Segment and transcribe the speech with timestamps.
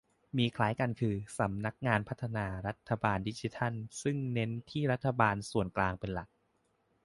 [0.37, 3.73] มีคล้ายกันคือ สำนักงานพัฒนารัฐบาลดิจิทัล
[4.03, 6.29] ซึ่งเน้นที่รัฐบาลส่วนกลางเป็นหลัก